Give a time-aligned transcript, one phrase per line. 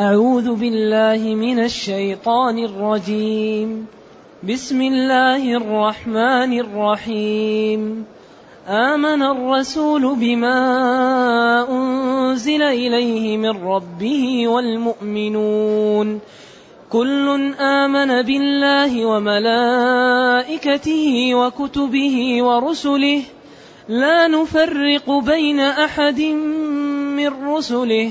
[0.00, 3.86] أعوذ بالله من الشيطان الرجيم.
[4.48, 8.04] بسم الله الرحمن الرحيم.
[8.68, 10.60] آمن الرسول بما
[11.70, 16.20] أنزل إليه من ربه والمؤمنون.
[16.90, 20.54] كل آمن بالله وملائكته
[21.34, 23.22] وكتبه ورسله.
[23.88, 26.20] لا نفرق بين أحد
[27.18, 28.10] من رسله.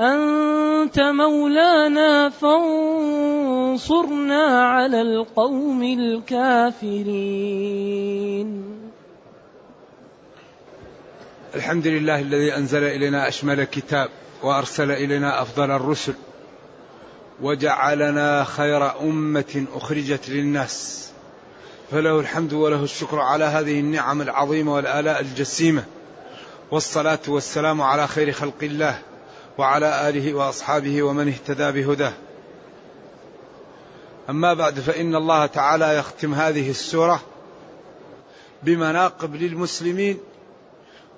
[0.00, 3.84] أنت مولانا فانصرنا
[4.64, 7.22] على القوم الكافرين.
[11.54, 14.08] الحمد لله الذي أنزل إلينا أشمل كتاب
[14.42, 16.14] وأرسل إلينا أفضل الرسل
[17.42, 21.08] وجعلنا خير أمة أخرجت للناس.
[21.90, 25.84] فله الحمد وله الشكر على هذه النعم العظيمة والآلاء الجسيمة.
[26.70, 28.98] والصلاة والسلام على خير خلق الله.
[29.58, 32.12] وعلى آله وأصحابه ومن اهتدى بهداه.
[34.30, 37.20] أما بعد فإن الله تعالى يختم هذه السورة
[38.62, 40.18] بمناقب للمسلمين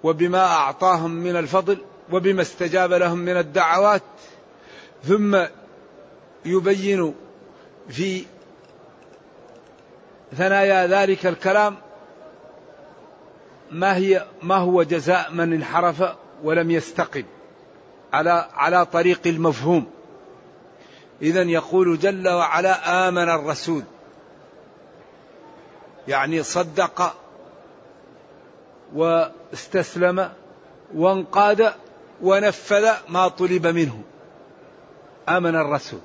[0.02, 1.78] وبما أعطاهم من الفضل
[2.12, 4.02] وبما استجاب لهم من الدعوات
[5.04, 5.44] ثم
[6.44, 7.14] يبين
[7.88, 8.24] في
[10.36, 11.76] ثنايا ذلك الكلام
[13.70, 16.02] ما هي ما هو جزاء من انحرف
[16.42, 17.24] ولم يستقم
[18.14, 19.86] على على طريق المفهوم.
[21.22, 23.82] إذا يقول جل وعلا آمن الرسول.
[26.08, 27.14] يعني صدق
[28.94, 30.30] واستسلم
[30.94, 31.72] وانقاد
[32.22, 34.02] ونفذ ما طلب منه.
[35.28, 36.00] آمن الرسول.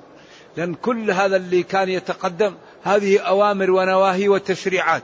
[0.56, 2.54] لأن كل هذا اللي كان يتقدم
[2.84, 5.02] هذه أوامر ونواهي وتشريعات.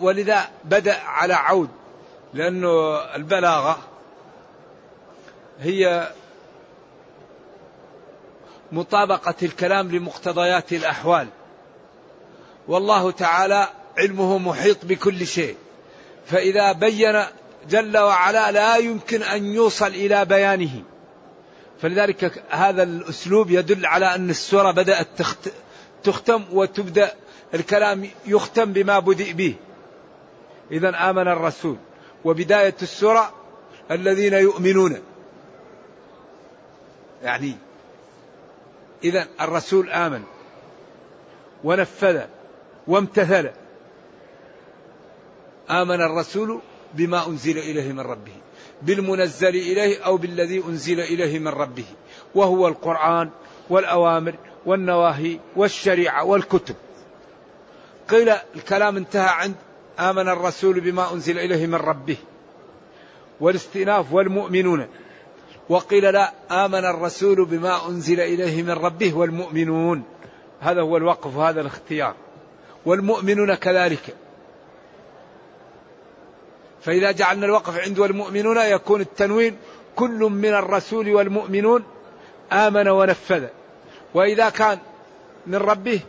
[0.00, 1.68] ولذا بدأ على عود.
[2.34, 3.78] لأنه البلاغة
[5.60, 6.08] هي
[8.72, 11.28] مطابقة الكلام لمقتضيات الأحوال.
[12.68, 13.68] والله تعالى
[13.98, 15.56] علمه محيط بكل شيء.
[16.26, 17.22] فإذا بين
[17.68, 20.82] جل وعلا لا يمكن أن يوصل إلى بيانه.
[21.82, 25.08] فلذلك هذا الأسلوب يدل على أن السورة بدأت
[26.04, 27.12] تختم وتبدأ
[27.54, 29.54] الكلام يختم بما بدأ به.
[30.70, 31.76] إذا آمن الرسول.
[32.24, 33.32] وبداية السورة
[33.90, 35.02] الذين يؤمنون.
[37.22, 37.56] يعني
[39.04, 40.22] إذا الرسول آمن
[41.64, 42.20] ونفذ
[42.86, 43.50] وامتثل.
[45.70, 46.60] آمن الرسول
[46.94, 48.32] بما أنزل إليه من ربه
[48.82, 51.84] بالمنزل إليه أو بالذي أنزل إليه من ربه
[52.34, 53.30] وهو القرآن
[53.70, 54.34] والأوامر
[54.66, 56.76] والنواهي والشريعة والكتب.
[58.08, 59.54] قيل الكلام انتهى عند
[59.98, 62.16] آمن الرسول بما أنزل إليه من ربه
[63.40, 64.86] والاستئناف والمؤمنون
[65.68, 70.02] وقيل لا آمن الرسول بما أنزل إليه من ربه والمؤمنون.
[70.60, 72.14] هذا هو الوقف وهذا الاختيار.
[72.86, 74.16] والمؤمنون كذلك.
[76.82, 79.56] فإذا جعلنا الوقف عند والمؤمنون يكون التنوين
[79.96, 81.84] كل من الرسول والمؤمنون
[82.52, 83.44] آمن ونفذ.
[84.14, 84.78] وإذا كان
[85.46, 86.00] من ربه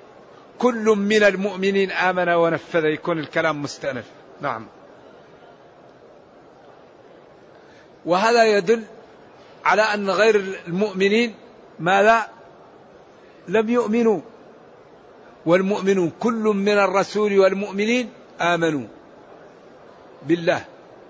[0.60, 4.06] كل من المؤمنين آمن ونفذ يكون الكلام مستأنف.
[4.42, 4.68] نعم.
[8.06, 8.84] وهذا يدل
[9.66, 10.36] على أن غير
[10.68, 11.36] المؤمنين
[11.80, 12.28] ماذا؟
[13.48, 14.20] لم يؤمنوا.
[15.46, 18.10] والمؤمنون كل من الرسول والمؤمنين
[18.42, 18.88] آمنوا
[20.28, 20.66] بالله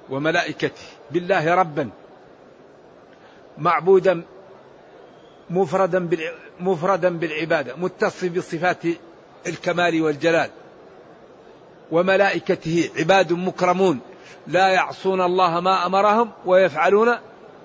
[0.10, 1.90] وملائكته بالله ربا.
[3.58, 4.22] معبودا
[5.50, 6.10] مفردا
[6.60, 8.84] مفردا بالعبادة متصف بصفات
[9.48, 10.50] الكمال والجلال.
[11.92, 14.00] وملائكته عباد مكرمون.
[14.48, 17.16] لا يعصون الله ما أمرهم ويفعلون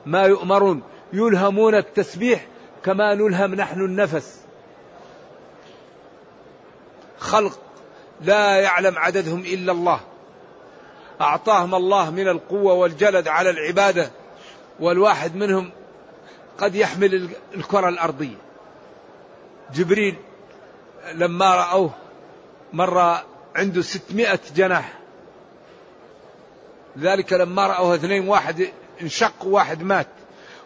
[0.06, 0.82] ما يؤمرون.
[1.12, 2.47] يلهمون التسبيح
[2.85, 4.41] كما نلهم نحن النفس.
[7.19, 7.59] خلق
[8.21, 10.00] لا يعلم عددهم إلا الله.
[11.21, 14.11] أعطاهم الله من القوة والجلد على العبادة.
[14.81, 15.71] والواحد منهم
[16.59, 18.37] قد يحمل الكرة الأرضية.
[19.75, 20.17] جبريل
[21.14, 21.91] لما رأوه
[22.73, 23.25] مره
[23.56, 24.93] عنده ستمائة جناح.
[26.99, 28.69] ذلك لما رأوه اثنين واحد
[29.02, 30.06] انشق وواحد مات.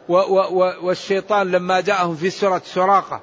[0.08, 3.20] و و والشيطان لما جاءهم في سورة سراقة.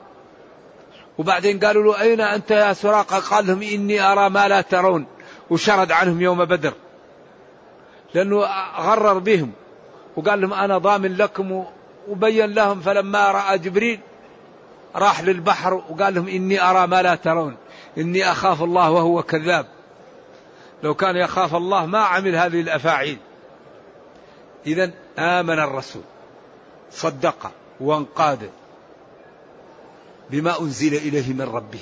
[1.17, 5.05] وبعدين قالوا له أين أنت يا سراقة؟ قال لهم إني أرى ما لا ترون.
[5.49, 6.73] وشرد عنهم يوم بدر.
[8.13, 8.45] لأنه
[8.77, 9.51] غرر بهم.
[10.15, 11.65] وقال لهم أنا ضامن لكم
[12.07, 13.99] وبين لهم فلما رأى جبريل
[14.95, 17.57] راح للبحر وقال لهم إني أرى ما لا ترون.
[17.97, 19.65] إني أخاف الله وهو كذاب.
[20.83, 23.17] لو كان يخاف الله ما عمل هذه الأفاعيل.
[24.67, 26.01] إذا آمن الرسول
[26.91, 28.49] صدق وانقاد
[30.29, 31.79] بما أنزل إليه من ربه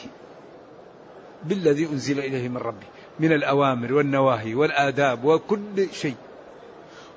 [1.43, 2.87] بالذي أنزل إليه من ربه
[3.19, 6.15] من الأوامر والنواهي والآداب وكل شيء.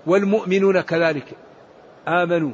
[0.06, 1.26] والمؤمنون كذلك
[2.08, 2.52] آمنوا.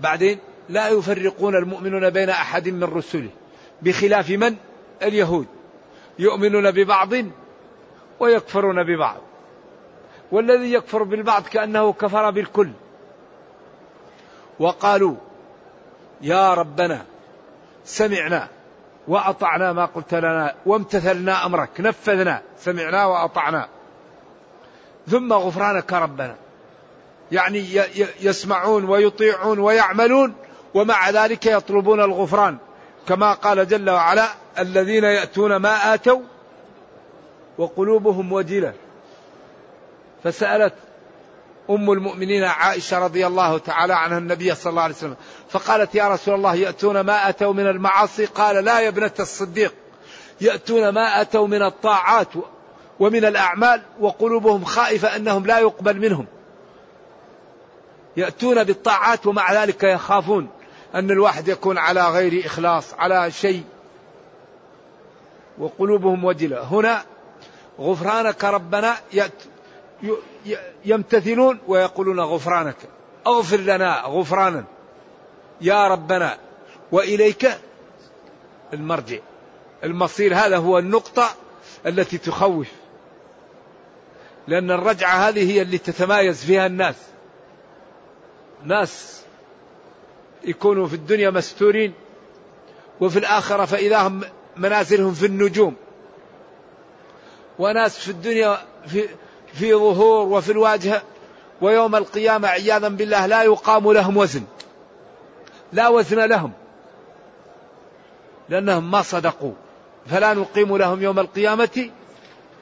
[0.00, 3.28] بعدين لا يفرقون المؤمنون بين أحد من رسله
[3.82, 4.56] بخلاف من؟
[5.02, 5.46] اليهود.
[6.18, 7.12] يؤمنون ببعض
[8.20, 9.20] ويكفرون ببعض.
[10.32, 12.70] والذي يكفر بالبعض كأنه كفر بالكل.
[14.58, 15.14] وقالوا
[16.20, 17.04] يا ربنا
[17.84, 18.48] سمعنا
[19.08, 21.70] وأطعنا ما قلت لنا وامتثلنا أمرك.
[21.80, 23.68] نفذنا سمعنا وأطعنا.
[25.08, 26.36] ثم غفرانك ربنا.
[27.32, 27.64] يعني
[28.20, 30.34] يسمعون ويطيعون ويعملون.
[30.76, 32.58] ومع ذلك يطلبون الغفران.
[33.08, 34.28] كما قال جل وعلا
[34.58, 36.20] الذين يأتون ما آتوا
[37.58, 38.74] وقلوبهم وجلة
[40.24, 40.74] فسألت
[41.70, 45.16] أم المؤمنين عائشة رضي الله تعالى عنها النبي صلى الله عليه وسلم
[45.48, 49.74] فقالت يا رسول الله يأتون ما أتوا من المعاصي؟ قال لا يا ابنة الصديق
[50.40, 52.28] يأتون ما أتوا من الطاعات
[53.00, 56.26] ومن الأعمال وقلوبهم خائفة أنهم لا يقبل منهم.
[58.16, 60.48] يأتون بالطاعات ومع ذلك يخافون.
[60.94, 63.64] أن الواحد يكون على غير إخلاص على شيء.
[65.58, 66.62] وقلوبهم وجلة.
[66.62, 67.04] هنا
[67.80, 68.96] غفرانك ربنا
[70.84, 72.76] يمتثلون ويقولون غفرانك.
[73.26, 74.64] أغفر لنا غفرانا.
[75.60, 76.38] يا ربنا.
[76.92, 77.48] وإليك
[78.72, 79.18] المرجع.
[79.84, 81.28] المصير هذا هو النقطة
[81.86, 82.68] التي تخوف.
[84.48, 86.94] لأن الرجعة هذه هي اللي تتمايز فيها الناس.
[88.64, 89.22] ناس
[90.46, 91.92] يكونوا في الدنيا مستورين
[93.00, 94.20] وفي الآخرة فإذا هم
[94.56, 95.74] منازلهم في النجوم.
[97.58, 99.08] وناس في الدنيا في
[99.52, 101.02] في ظهور وفي الواجهة
[101.60, 104.42] ويوم القيامة عياذا بالله لا يقام لهم وزن.
[105.72, 106.52] لا وزن لهم.
[108.48, 109.52] لأنهم ما صدقوا.
[110.06, 111.90] فلا نقيم لهم يوم القيامة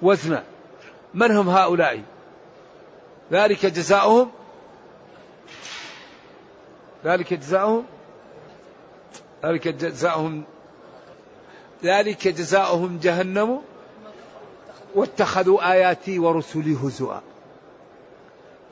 [0.02, 0.44] وزنا.
[1.14, 2.02] من هم هؤلاء؟
[3.32, 4.30] ذلك جزاؤهم
[7.04, 7.84] ذلك جزاؤهم؟
[9.44, 10.44] ذلك جزاؤهم
[11.84, 13.60] ذلك جزاؤهم جهنم؟
[14.94, 17.20] واتخذوا آياتي ورسلي هزؤا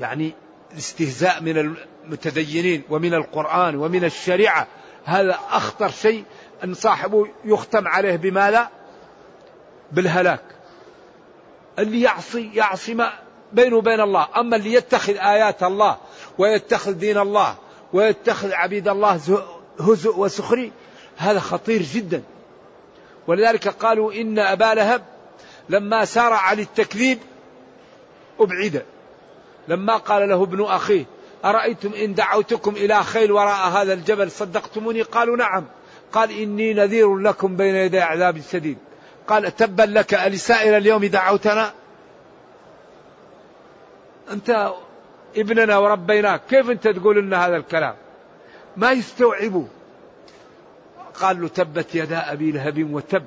[0.00, 0.34] يعني
[0.72, 1.58] الاستهزاء من
[2.04, 4.66] المتدينين ومن القرآن ومن الشريعة.
[5.04, 6.24] هذا أخطر شيء
[6.64, 8.70] أن صاحبه يختم عليه بماذا؟
[9.92, 10.44] بالهلاك.
[11.78, 13.12] اللي يعصي يعصي ما
[13.52, 14.28] بينه وبين الله.
[14.36, 15.96] أما اللي يتخذ آيات الله
[16.38, 17.56] ويتخذ دين الله
[17.92, 19.20] ويتخذ عبيد الله
[19.80, 20.72] هزء وسخري.
[21.16, 22.22] هذا خطير جدا.
[23.26, 25.02] ولذلك قالوا إن أبا لهب
[25.68, 27.18] لما سارع للتكذيب
[28.40, 28.84] أبعد.
[29.68, 31.04] لما قال له ابن أخيه
[31.44, 35.64] أرأيتم إن دعوتكم إلى خيل وراء هذا الجبل صدقتموني؟ قالوا نعم.
[36.12, 38.78] قال إني نذير لكم بين يدي عذاب شديد.
[39.28, 41.72] قال تبا لك ألسائر اليوم دعوتنا؟
[44.30, 44.72] أنت
[45.36, 47.94] ابننا وربيناك كيف أنت تقول لنا هذا الكلام؟
[48.76, 49.66] ما يستوعبوا
[51.20, 53.24] قال له تبت يدا أبي لهب وتب.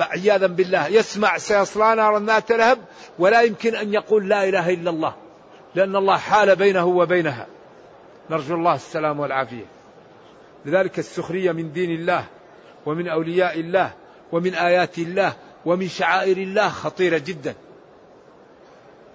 [0.00, 2.78] عياذا بالله يسمع سيصلى نارا ذات لهب
[3.18, 5.14] ولا يمكن أن يقول لا إله إلا الله
[5.74, 7.46] لأن الله حال بينه وبينها.
[8.30, 9.64] نرجو الله السلام والعافية.
[10.64, 12.24] لذلك السخرية من دين الله
[12.86, 13.92] ومن أولياء الله
[14.32, 15.32] ومن آيات الله
[15.64, 17.54] ومن شعائر الله خطيرة جدا.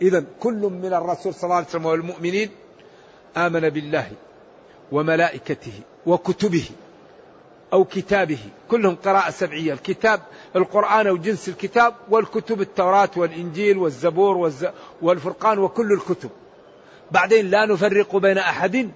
[0.02, 2.50] إذا كل من الرسول صلى الله عليه وسلم والمؤمنين
[3.38, 4.12] آمن بالله
[4.92, 5.72] وملائكته
[6.06, 6.66] وكتبه
[7.74, 8.40] أو كتابه.
[8.72, 9.74] كلهم قراءة سبعية.
[9.74, 10.22] الكتاب
[10.56, 14.52] القرآن أو جنس الكتاب والكتب التوراة والإنجيل والزبور
[15.02, 16.30] والفرقان وكل الكتب.
[17.12, 18.92] بعدين لا نفرق بين أحد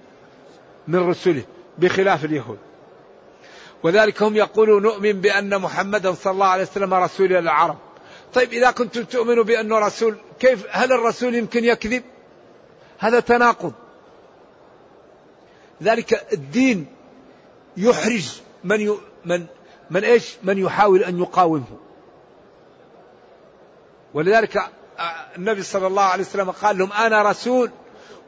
[0.88, 1.42] من رسله
[1.78, 2.58] بخلاف اليهود.
[3.82, 7.76] وذلك هم يقولون نؤمن بأن محمدا صلى الله عليه وسلم رسول العرب.
[8.34, 12.02] طيب إذا كنتم تؤمنوا بأنه رسول كيف هل الرسول يمكن يكذب
[12.98, 13.72] هذا تناقض
[15.82, 16.86] ذلك الدين
[17.76, 18.98] يحرج من ي...
[19.24, 19.46] من
[19.90, 21.78] من إيش؟ من يحاول أن يقاومه.
[24.14, 24.62] ولذلك
[25.36, 27.70] النبي صلى الله عليه وسلم قال لهم أنا رسول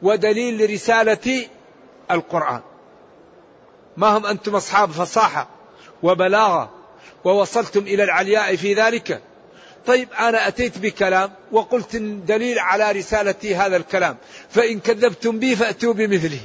[0.01, 1.49] ودليل لرسالتي
[2.11, 2.61] القرآن.
[3.97, 5.47] ما هم أنتم أصحاب فصاحة
[6.03, 6.69] وبلاغة
[7.23, 9.21] ووصلتم إلى العلياء في ذلك.
[9.87, 14.17] طيب أنا أتيت بكلام وقلت دليل على رسالتي هذا الكلام،
[14.49, 16.41] فإن كذبتم بي فأتوا بمثله.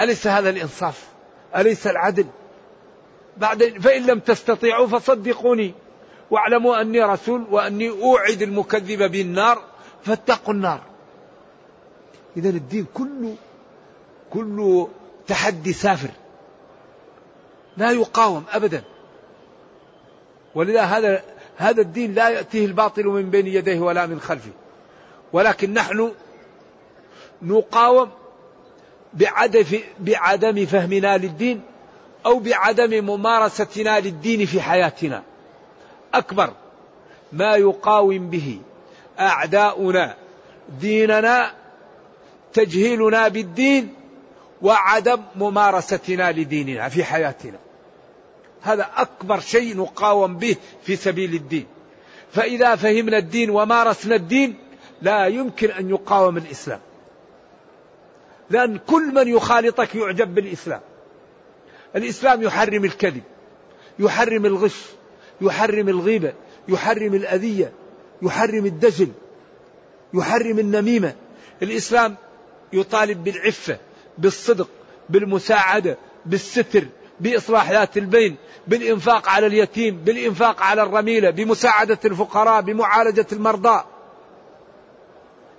[0.00, 1.04] أليس هذا الإنصاف؟
[1.56, 2.26] أليس العدل؟
[3.36, 5.74] بعد فإن لم تستطيعوا فصدقوني
[6.30, 9.62] واعلموا أني رسول وأني أوعد المكذب بالنار
[10.04, 10.80] فاتقوا النار.
[12.36, 13.36] إذا الدين كله
[14.30, 14.88] كله
[15.26, 16.10] تحدي سافر.
[17.76, 18.82] لا يقاوم أبدا.
[20.54, 21.22] ولذا هذا
[21.56, 24.50] هذا الدين لا يأتيه الباطل من بين يديه ولا من خلفه.
[25.32, 26.12] ولكن نحن
[27.42, 28.10] نقاوم
[30.00, 31.62] بعدم فهمنا للدين
[32.26, 35.22] أو بعدم ممارستنا للدين في حياتنا.
[36.14, 36.50] أكبر
[37.32, 38.60] ما يقاوم به
[39.20, 40.16] أعداؤنا
[40.80, 41.52] ديننا
[42.52, 43.94] تجهيلنا بالدين
[44.62, 47.58] وعدم ممارستنا لديننا في حياتنا.
[48.66, 51.66] هذا أكبر شيء نقاوم به في سبيل الدين.
[52.32, 54.54] فإذا فهمنا الدين ومارسنا الدين
[55.02, 56.80] لا يمكن أن يقاوم الإسلام.
[58.50, 60.80] لأن كل من يخالطك يعجب بالإسلام.
[61.96, 63.22] الإسلام يحرم الكذب
[63.98, 64.82] يحرم الغش
[65.40, 66.32] يحرم الغيبة
[66.68, 67.72] يحرم الأذية
[68.22, 69.12] يحرم الدجل
[70.14, 71.14] يحرم النميمة.
[71.62, 72.16] الإسلام
[72.72, 73.78] يطالب بالعفة
[74.18, 74.68] بالصدق
[75.08, 76.86] بالمساعدة بالستر
[77.20, 83.84] بإصلاح ذات البين بالإنفاق على اليتيم بالإنفاق على الرميلة بمساعدة الفقراء بمعالجة المرضى.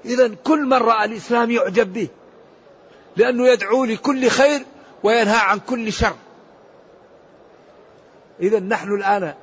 [0.05, 2.07] إذا كل من رأى الإسلام يعجب به
[3.15, 4.61] لأنه يدعو لكل خير
[5.03, 6.15] وينهى عن كل شر.
[8.41, 9.33] إذا نحن الآن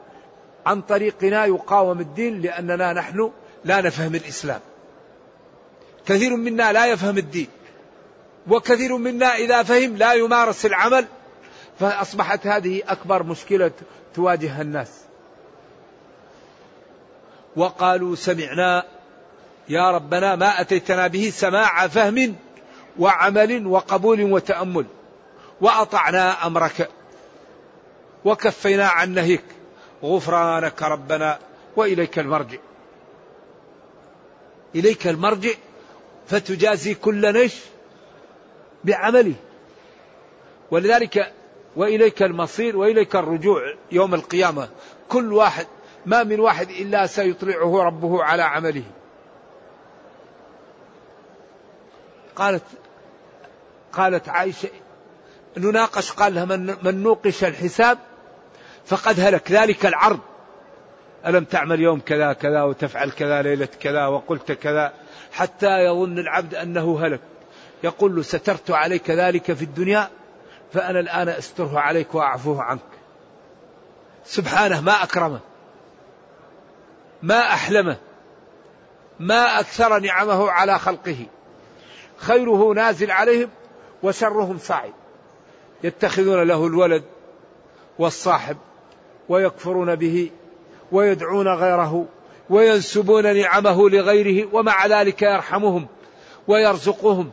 [0.67, 3.31] عن طريقنا يقاوم الدين لأننا نحن
[3.65, 4.61] لا نفهم الإسلام.
[6.07, 7.49] كثير منا لا يفهم الدين
[8.49, 11.07] وكثير منا إذا فهم لا يمارس العمل
[11.81, 13.71] فأصبحت هذه أكبر مشكلة
[14.15, 15.01] تواجه الناس.
[17.57, 18.85] وقالوا سمعنا
[19.69, 22.37] يا ربنا ما أتيتنا به سماع فهم
[22.99, 24.87] وعمل وقبول وتأمل
[25.61, 26.91] وأطعنا أمرك
[28.25, 29.45] وكفينا عن نهيك
[30.03, 31.39] غفرانك ربنا
[31.77, 32.59] وإليك المرجع.
[34.75, 35.51] إليك المرجع
[36.27, 37.55] فتجازي كل نش
[38.85, 39.35] بعمله.
[40.71, 41.33] ولذلك
[41.77, 44.69] وإليك المصير وإليك الرجوع يوم القيامة.
[45.09, 45.67] كل واحد
[46.07, 48.85] ما من واحد إلا سيطلعه ربه على عمله.
[52.37, 52.63] قالت
[53.93, 54.69] قالت عائشة
[55.57, 57.99] نناقش قال لها من, من نوقش الحساب
[58.87, 60.21] فقد هلك ذلك العرض.
[61.27, 64.93] ألم تعمل يوم كذا كذا وتفعل كذا ليلة كذا وقلت كذا
[65.33, 67.21] حتى يظن العبد أنه هلك.
[67.85, 70.11] يقول له سترت عليك ذلك في الدنيا
[70.75, 72.81] فأنا الآن أستره عليك وأعفوه عنك.
[74.25, 75.41] سبحانه ما أكرمه.
[77.23, 77.97] ما أحلمه.
[79.21, 81.27] ما أكثر نعمه على خلقه.
[82.17, 83.49] خيره نازل عليهم
[84.03, 84.93] وشرهم صاعد
[85.85, 87.05] يتخذون له الولد
[87.99, 88.57] والصاحب
[89.29, 90.31] ويكفرون به
[90.93, 92.07] ويدعون غيره
[92.51, 95.87] وينسبون نعمه لغيره ومع ذلك يرحمهم
[96.49, 97.31] ويرزقهم.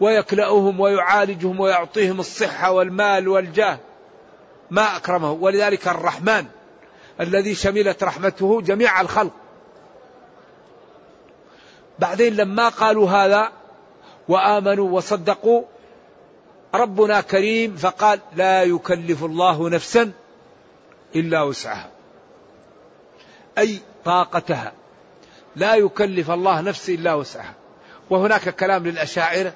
[0.00, 3.78] ويكلأهم ويعالجهم ويعطيهم الصحة والمال والجاه.
[4.70, 5.32] ما أكرمه.
[5.32, 6.44] ولذلك الرحمن
[7.20, 9.32] الذي شملت رحمته جميع الخلق.
[11.98, 13.52] بعدين لما قالوا هذا
[14.28, 15.62] وآمنوا وصدقوا
[16.74, 20.10] ربنا كريم فقال لا يكلف الله نفسا
[21.16, 21.90] إلا وسعها.
[23.58, 24.72] أي طاقتها.
[25.56, 27.54] لا يكلف الله نفس إلا وسعها.
[28.10, 29.52] وهناك كلام للأشاعرة.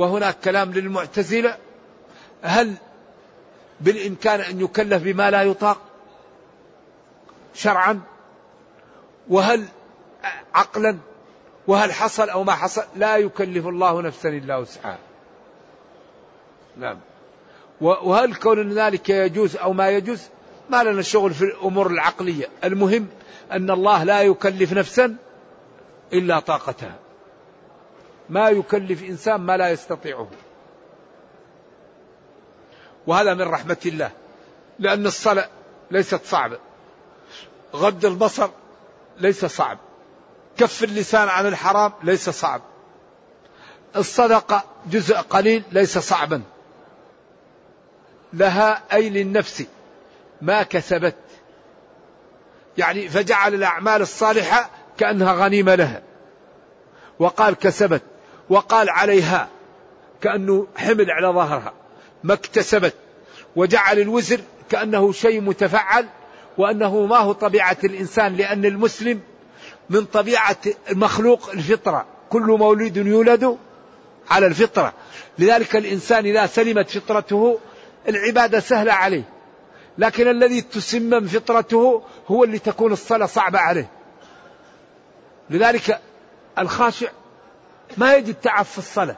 [0.00, 1.56] وهناك كلام للمعتزلة.
[2.42, 2.74] هل
[3.80, 5.78] بالإمكان أن يكلف بما لا يطاق
[7.54, 8.00] شرعا؟
[9.28, 9.64] وهل
[10.54, 10.98] عقلا؟
[11.66, 14.98] وهل حصل أو ما حصل؟ لا يكلف الله نفسا إلا وسعها.
[16.76, 16.98] نعم.
[17.80, 20.22] وهل كون ذلك يجوز أو ما يجوز؟
[20.70, 22.48] ما لنا شغل في الأمور العقلية.
[22.64, 23.06] المهم
[23.52, 25.16] أن الله لا يكلف نفسا
[26.12, 26.94] إلا طاقتها.
[28.30, 30.28] ما يكلف إنسان ما لا يستطيعه.
[33.06, 34.10] وهذا من رحمة الله.
[34.78, 35.48] لأن الصلاة
[35.90, 36.58] ليست صعبة.
[37.74, 38.50] غض البصر
[39.18, 39.78] ليس صعب.
[40.58, 42.62] كف اللسان عن الحرام ليس صعب.
[43.96, 46.42] الصدقة جزء قليل ليس صعبا.
[48.32, 49.64] لها أي للنفس
[50.42, 51.16] ما كسبت.
[52.78, 56.02] يعني فجعل الأعمال الصالحة كأنها غنيمة لها.
[57.18, 58.02] وقال كسبت.
[58.50, 59.48] وقال عليها
[60.20, 61.72] كأنه حمل على ظهرها
[62.24, 62.94] ما اكتسبت
[63.56, 64.40] وجعل الوزر
[64.70, 66.06] كأنه شيء متفعل
[66.58, 69.20] وأنه ما هو طبيعة الإنسان لأن المسلم
[69.90, 70.56] من طبيعة
[70.90, 73.58] المخلوق الفطرة كل مولود يولد
[74.30, 74.92] على الفطرة.
[75.38, 77.58] لذلك الإنسان إذا سلمت فطرته
[78.08, 79.22] العبادة سهلة عليه
[79.98, 83.90] لكن الذي تسمم فطرته هو اللي تكون الصلاة صعبة عليه.
[85.50, 86.00] لذلك
[86.58, 87.08] الخاشع
[87.96, 89.16] ما يجد تعب في الصلاة.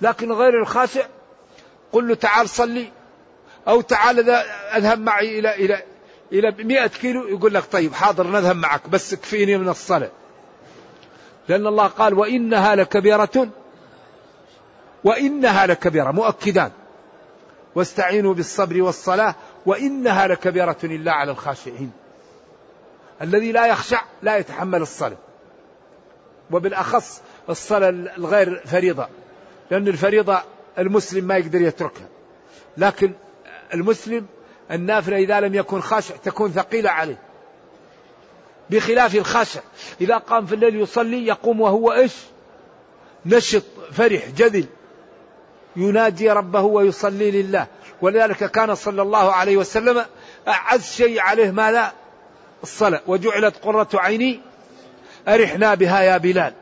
[0.00, 1.06] لكن غير الخاشع
[1.92, 2.92] قل له تعال صلي
[3.68, 4.30] أو تعال
[4.76, 5.82] أذهب معي إلى إلى
[6.32, 10.10] إلى 100 كيلو يقول لك طيب حاضر نذهب معك بس اكفيني من الصلاة.
[11.48, 13.48] لأن الله قال وإنها لكبيرة
[15.04, 16.70] وإنها لكبيرة مؤكدان.
[17.74, 19.34] واستعينوا بالصبر والصلاة
[19.66, 21.92] وإنها لكبيرة إلا على الخاشعين.
[23.22, 25.16] الذي لا يخشع لا يتحمل الصلاة
[26.50, 29.08] وبالأخص الصلاة الغير فريضة
[29.70, 30.42] لأن الفريضة
[30.78, 32.08] المسلم ما يقدر يتركها.
[32.76, 33.12] لكن
[33.74, 34.26] المسلم
[34.70, 37.18] النافلة إذا لم يكن خاشع تكون ثقيلة عليه.
[38.70, 39.60] بخلاف الخاشع
[40.00, 42.12] إذا قام في الليل يصلي يقوم وهو إيش؟
[43.26, 44.64] نشط فرح جذل.
[45.76, 47.66] ينادي ربه ويصلي لله.
[48.02, 50.04] ولذلك كان صلى الله عليه وسلم
[50.48, 51.92] أعز شيء عليه ماذا؟
[52.62, 53.00] الصلاة.
[53.06, 54.40] وجعلت قرة عيني
[55.28, 56.52] أرحنا بها يا بلال.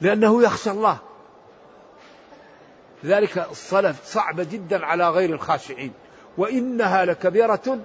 [0.00, 0.98] لأنه يخشى الله.
[3.04, 5.92] لذلك الصلاة صعبة جدا على غير الخاشعين.
[6.38, 7.78] وإنها لكبيرة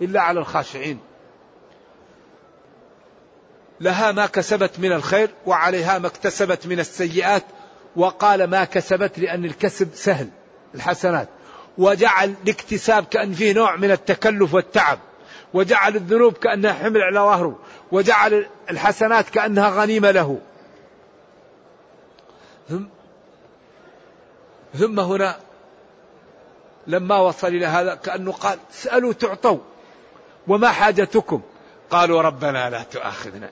[0.00, 0.98] إلا على الخاشعين.
[3.80, 7.42] لها ما كسبت من الخير وعليها ما اكتسبت من السيئات
[7.96, 10.28] وقال ما كسبت لأن الكسب سهل
[10.74, 11.28] الحسنات.
[11.78, 14.98] وجعل الاكتساب كأن فيه نوع من التكلف والتعب.
[15.54, 17.58] وجعل الذنوب كأنها حمل على ظهره.
[17.92, 20.38] وجعل الحسنات كأنها غنيمة له.
[22.68, 22.84] ثم
[24.74, 25.36] ثم هنا
[26.86, 29.58] لما وصل إلى هذا كأنه قال اسألوا تعطوا
[30.48, 31.40] وما حاجتكم؟
[31.90, 33.50] قالوا ربنا لا تؤاخذنا.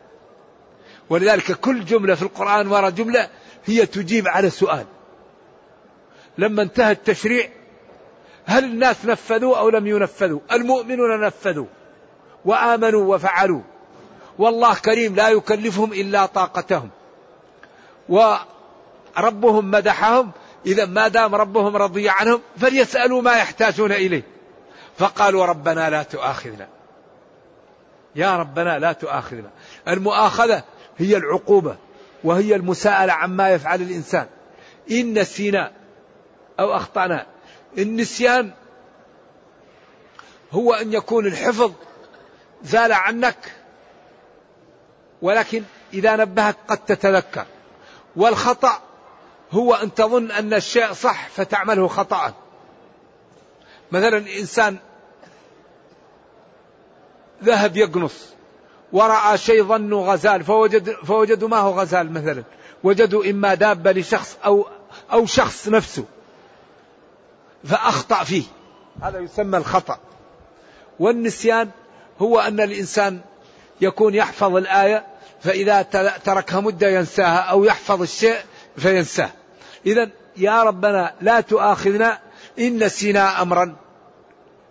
[1.10, 3.28] ولذلك كل جملة في القرآن وراء جملة
[3.64, 4.86] هي تجيب على سؤال
[6.38, 7.48] لما انتهى التشريع
[8.44, 11.66] هل الناس نفذوا أو لم ينفذوا؟ المؤمنون نفذوا
[12.44, 13.62] وآمنوا وفعلوا.
[14.38, 16.90] والله كريم لا يكلفهم إلا طاقتهم.
[19.16, 20.30] وربهم مدحهم.
[20.66, 24.22] إذا ما دام ربهم رضي عنهم فليسألوا ما يحتاجون إليه.
[24.98, 26.68] فقالوا ربنا لا تؤاخذنا.
[28.16, 29.50] يا ربنا لا تؤاخذنا.
[29.88, 30.62] المؤاخذة
[30.98, 31.76] هي العقوبة
[32.24, 34.26] وهي المساءلة عما يفعل الإنسان.
[34.90, 35.72] إن نسينا
[36.60, 37.26] أو أخطأنا.
[37.78, 38.50] النسيان
[40.52, 41.72] هو أن يكون الحفظ
[42.62, 43.52] زال عنك
[45.22, 45.62] ولكن
[45.94, 47.46] إذا نبهك قد تتذكر.
[48.16, 48.80] والخطأ
[49.52, 52.34] هو أن تظن أن الشيء صح فتعمله خطأ.
[53.92, 54.76] مثلا إنسان
[57.44, 58.26] ذهب يقنص
[58.92, 62.42] ورأى شيء ظنوا غزال فوجد فوجدوا ما هو غزال مثلا؟
[62.84, 64.66] وجدوا إما دابة لشخص أو
[65.12, 66.04] أو شخص نفسه
[67.64, 68.44] فأخطأ فيه.
[69.02, 69.98] هذا يسمى الخطأ.
[70.98, 71.70] والنسيان
[72.18, 73.20] هو أن الإنسان
[73.80, 75.06] يكون يحفظ الآية
[75.40, 75.82] فإذا
[76.24, 78.38] تركها مدة ينساها أو يحفظ الشيء
[78.76, 79.30] فينساه.
[79.86, 82.20] إذا يا ربنا لا تؤاخذنا
[82.58, 83.76] إن نسينا أمرا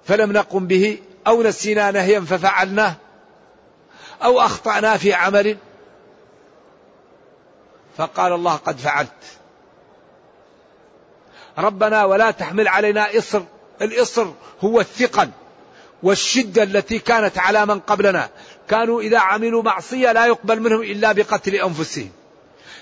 [0.06, 2.95] فلم نقم به أو نسينا نهيا ففعلناه
[4.24, 5.58] أو أخطأنا في عمل
[7.97, 9.10] فقال الله قد فعلت.
[11.58, 13.41] ربنا ولا تحمل علينا إصر.
[13.82, 14.28] الإصر
[14.62, 15.30] هو الثقل
[16.04, 18.30] والشدة التي كانت على من قبلنا.
[18.69, 22.12] كانوا إذا عملوا معصية لا يقبل منهم إلا بقتل أنفسهم.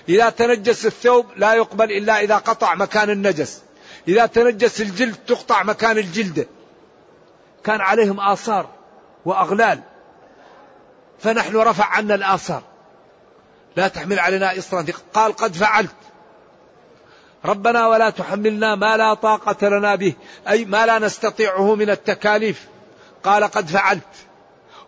[0.08, 3.62] إذا تنجس الثوب لا يقبل إلا إذا قطع مكان النجس.
[4.08, 6.46] إذا تنجس الجلد تقطع مكان الجلد.
[7.64, 8.68] كان عليهم آثار
[9.24, 9.80] وأغلال.
[11.18, 12.62] فنحن رفع عنا الآثار.
[13.76, 14.86] لا تحمل علينا إصرا.
[15.14, 15.94] قال قد فعلت.
[17.44, 20.14] ربنا ولا تحملنا ما لا طاقة لنا به.
[20.48, 22.66] أي ما لا نستطيعه من التكاليف.
[23.24, 24.02] قال قد فعلت.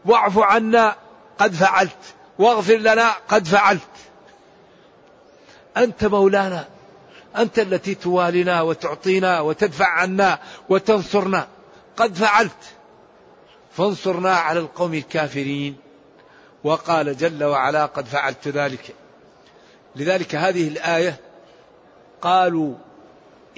[0.05, 0.97] واعف عنا
[1.39, 1.99] قد فعلت.
[2.39, 3.81] واغفر لنا قد فعلت.
[5.77, 6.69] أنت مولانا.
[7.37, 11.47] أنت التي توالنا وتعطينا وتدفع عنا وتنصرنا.
[11.97, 12.75] قد فعلت.
[13.77, 15.77] فانصرنا على القوم الكافرين.
[16.65, 18.95] وقال جل وعلا قد فعلت ذلك.
[19.97, 21.21] لذلك هذه الآية
[22.23, 22.75] قالوا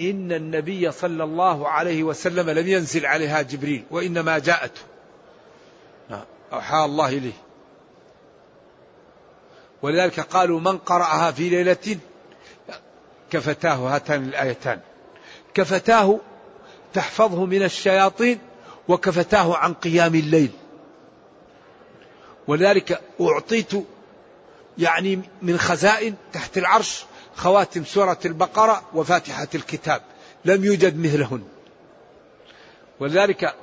[0.00, 4.80] إن النبي صلى الله عليه وسلم لم ينزل عليها جبريل وإنما جاءته.
[6.52, 7.43] أوحى الله إليه.
[9.84, 11.98] ولذلك قالوا من قرأها في ليلة
[13.30, 14.80] كفتاه هاتان الآيتان.
[15.54, 16.20] كفتاه
[16.94, 18.38] تحفظه من الشياطين
[18.88, 20.50] وكفتاه عن قيام الليل.
[22.48, 23.72] ولذلك أعطيت
[24.78, 27.04] يعني من خزائن تحت العرش
[27.36, 30.02] خواتم سورة البقرة وفاتحة الكتاب.
[30.44, 31.42] لم يوجد مثلهن.
[33.00, 33.54] ولذلك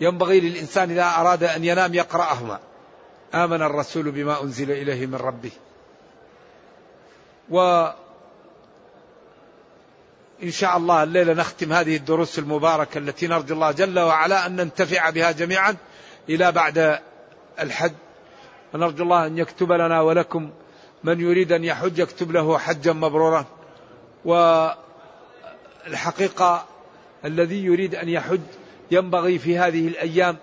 [0.00, 2.67] ينبغي للإنسان إذا أراد أن ينام يقرأهما.
[3.34, 5.50] آمن الرسول بما أنزل إليه من ربه.
[7.50, 7.88] و
[10.42, 15.10] إن شاء الله الليلة نختم هذه الدروس المباركة التي نرجو الله جل وعلا أن ننتفع
[15.10, 15.76] بها جميعا
[16.28, 16.98] إلى بعد
[17.60, 17.92] الحج.
[18.74, 20.50] ونرجو الله أن يكتب لنا ولكم
[21.04, 23.44] من يريد أن يحج يكتب له حجا مبرورا.
[25.86, 26.66] والحقيقة
[27.24, 28.40] الذي يريد أن يحج
[28.90, 30.36] ينبغي في هذه الأيام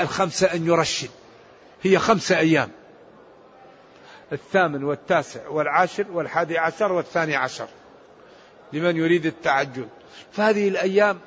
[0.00, 1.10] الخمسة أن يرشد.
[1.82, 2.70] هي خمسة أيام.
[4.32, 7.68] الثامن والتاسع والعاشر والحادي عشر والثاني عشر
[8.72, 9.88] لمن يريد التعجل.
[10.32, 11.18] فهذه الأيام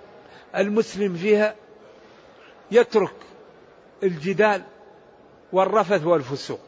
[0.56, 1.56] المسلم فيها
[2.72, 3.16] يترك
[4.04, 4.64] الجدال
[5.54, 6.60] والرفث والفسوق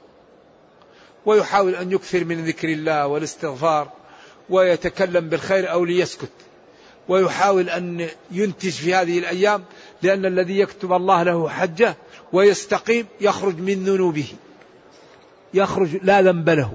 [1.26, 3.92] ويحاول أن يكثر من ذكر الله والاستغفار
[4.50, 6.32] ويتكلم بالخير أو ليسكت
[7.08, 9.64] ويحاول أن ينتج في هذه الأيام
[10.02, 11.96] لأن الذي يكتب الله له حجة
[12.34, 14.28] ويستقيم يخرج من ذنوبه.
[15.54, 16.74] يخرج لا ذنب له.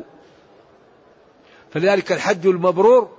[1.72, 3.10] فلذلك الحج المبرور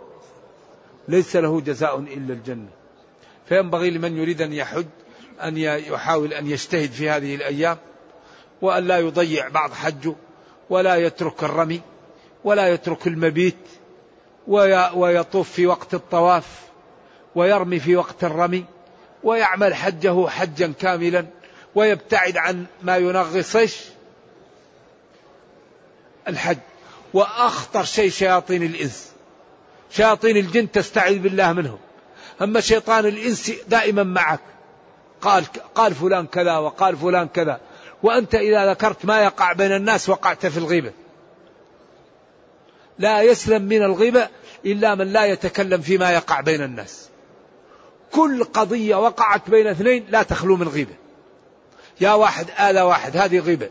[1.07, 2.69] ليس له جزاء إلا الجنة.
[3.49, 4.85] فينبغي لمن يريد أن يحج
[5.43, 7.77] أن يحاول أن يجتهد في هذه الأيام
[8.61, 10.15] وأن لا يضيع بعض حجه
[10.69, 11.81] ولا يترك الرمي
[12.43, 13.55] ولا يترك المبيت
[14.95, 16.61] ويطوف في وقت الطواف
[17.35, 18.65] ويرمي في وقت الرمي
[19.23, 21.25] ويعمل حجه حجا كاملا.
[21.75, 23.79] ويبتعد عن ما ينغصش
[26.27, 26.57] الحج.
[27.13, 29.11] وأخطر شيء شياطين الإنس.
[29.91, 31.79] شياطين الجن تستعيذ بالله منهم.
[32.41, 34.39] أما شيطان الإنس دائما معك.
[35.21, 37.59] قال قال فلان كذا وقال فلان كذا.
[38.03, 40.91] وأنت إذا ذكرت ما يقع بين الناس وقعت في الغيبة.
[42.99, 44.29] لا يسلم من الغيبة
[44.65, 47.09] إلا من لا يتكلم فيما يقع بين الناس.
[48.11, 51.02] كل قضية وقعت بين اثنين لا تخلو من غيبة.
[52.01, 53.69] يا واحد آذى واحد هذه غيبة.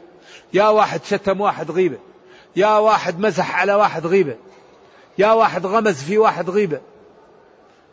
[0.53, 1.99] يا واحد شتم واحد غيبة.
[2.57, 4.37] يا واحد مسح على واحد غيبة.
[5.19, 6.81] يا واحد غمز في واحد غيبة.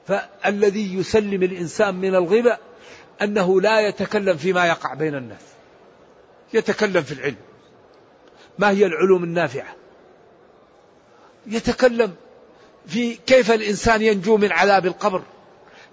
[0.07, 2.57] فالذي يسلم الإنسان من الغيبة
[3.21, 5.41] أنه لا يتكلم فيما يقع بين الناس.
[6.53, 7.35] يتكلم في العلم.
[8.59, 9.75] ما هي العلوم النافعة؟
[11.47, 12.15] يتكلم
[12.87, 15.21] في كيف الإنسان ينجو من عذاب القبر.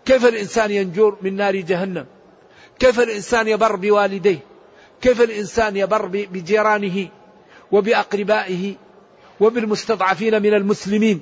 [0.04, 2.06] كيف الإنسان ينجو من نار جهنم؟
[2.78, 4.38] كيف الإنسان يبر بوالديه؟
[5.00, 7.08] كيف الإنسان يبر بجيرانه
[7.72, 8.74] وبأقربائه
[9.40, 11.20] وبالمستضعفين من المسلمين؟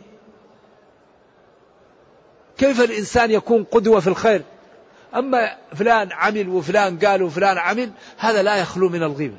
[2.59, 4.43] كيف الإنسان يكون قدوة في الخير؟
[5.15, 9.37] أما فلان عمل وفلان قال وفلان عمل هذا لا يخلو من الغيبة.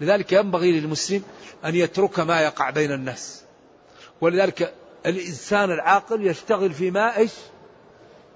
[0.00, 1.22] لذلك ينبغي للمسلم
[1.64, 3.42] أن يترك ما يقع بين الناس.
[4.20, 4.74] ولذلك
[5.06, 7.32] الإنسان العاقل يشتغل فيما إيش؟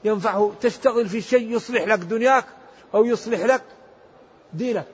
[0.05, 2.45] ينفعه تشتغل في شيء يصلح لك دنياك
[2.97, 3.63] أو يصلح لك
[4.53, 4.87] دينك.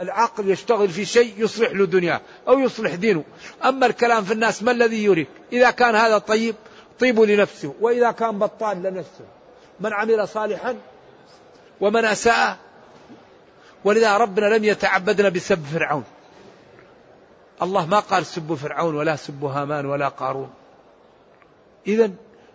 [0.00, 3.24] العاقل يشتغل في شيء يصلح له دنياه أو يصلح دينه.
[3.64, 6.54] أما الكلام في الناس ما الذي يريك إذا كان هذا طيب
[7.00, 7.74] طيب لنفسه.
[7.80, 9.24] وإذا كان بطال لنفسه.
[9.80, 10.76] من عمل صالحا
[11.80, 12.56] ومن أساء
[13.84, 16.04] ولذا ربنا لم يتعبدنا بسب فرعون.
[17.62, 20.50] الله ما قال سبوا فرعون ولا سبوا هامان ولا قارون.
[21.86, 22.10] إذا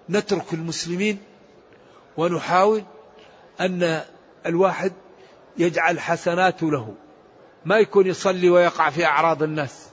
[0.10, 1.18] نترك المسلمين
[2.18, 2.84] ونحاول
[3.62, 4.02] أن
[4.46, 4.94] الواحد
[5.58, 6.94] يجعل حسناته له.
[7.66, 9.90] ما يكون يصلي ويقع في أعراض الناس.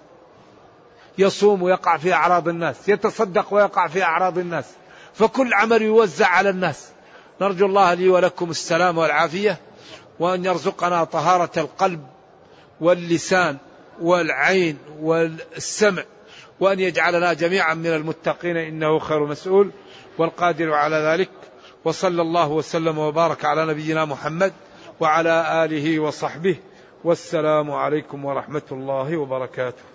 [1.18, 2.88] يصوم ويقع في أعراض الناس.
[2.88, 4.64] يتصدق ويقع في أعراض الناس.
[5.14, 6.88] فكل عمل يوزع على الناس.
[7.40, 9.58] نرجو الله لي ولكم السلام والعافية
[10.20, 12.06] وأن يرزقنا طهارة القلب
[12.80, 13.56] واللسان
[14.00, 16.04] والعين والسمع
[16.60, 19.70] وأن يجعلنا جميعا من المتقين إنه خير مسؤول
[20.18, 21.30] والقادر على ذلك.
[21.84, 24.52] وصلى الله وسلم وبارك على نبينا محمد
[25.00, 26.56] وعلى آله وصحبه
[27.04, 29.91] والسلام عليكم ورحمة الله وبركاته.